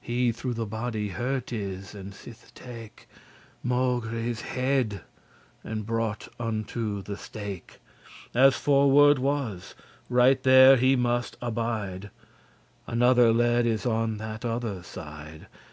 [0.00, 3.08] He through the body hurt is, and *sith take*,
[3.62, 3.62] *afterwards
[4.02, 5.00] captured* Maugre his head,
[5.62, 7.78] and brought unto the stake,
[8.34, 9.76] As forword* was,
[10.08, 12.10] right there he must abide.
[12.10, 12.10] *covenant
[12.88, 15.46] Another led is on that other side.